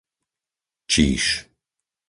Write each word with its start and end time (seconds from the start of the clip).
Číž 0.91 1.23